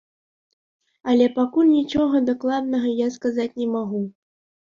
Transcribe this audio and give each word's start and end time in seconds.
Але 1.11 1.25
пакуль 1.35 1.67
нічога 1.73 2.21
дакладнага 2.31 2.89
я 3.05 3.13
сказаць 3.17 3.49
не 3.63 3.67
магу. 3.77 4.01